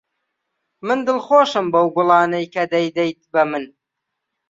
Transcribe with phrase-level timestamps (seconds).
[0.85, 3.65] من دڵخۆشم بەو گوڵانەی کە دەیدەیت بە من.